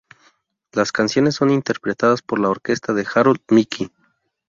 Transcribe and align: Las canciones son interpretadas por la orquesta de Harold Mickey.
Las 0.71 0.91
canciones 0.91 1.35
son 1.35 1.51
interpretadas 1.51 2.23
por 2.23 2.39
la 2.39 2.49
orquesta 2.49 2.91
de 2.91 3.05
Harold 3.13 3.41
Mickey. 3.51 3.91